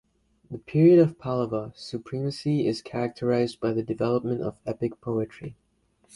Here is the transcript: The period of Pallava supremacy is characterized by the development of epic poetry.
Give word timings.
The 0.49 0.57
period 0.57 0.97
of 0.97 1.19
Pallava 1.19 1.73
supremacy 1.75 2.65
is 2.65 2.81
characterized 2.81 3.59
by 3.59 3.71
the 3.71 3.83
development 3.83 4.41
of 4.41 4.57
epic 4.65 4.99
poetry. 4.99 5.55